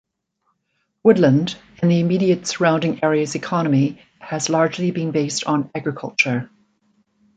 Woodland 1.03 1.55
and 1.79 1.91
the 1.91 1.99
immediate 1.99 2.47
surrounding 2.47 3.03
area's 3.03 3.35
economy 3.35 4.01
has 4.19 4.49
largely 4.49 4.89
been 4.89 5.11
based 5.11 5.43
on 5.43 5.69
agriculture. 5.75 6.49